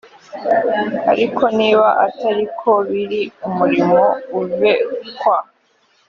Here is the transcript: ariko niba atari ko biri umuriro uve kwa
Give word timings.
ariko 1.11 1.43
niba 1.57 1.87
atari 2.05 2.45
ko 2.59 2.71
biri 2.89 3.21
umuriro 3.47 4.03
uve 4.39 4.71
kwa 5.19 5.37